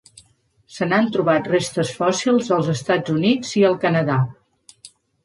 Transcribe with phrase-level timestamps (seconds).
[0.77, 4.17] Se n'han trobat restes fòssils als Estats Units i el Canadà.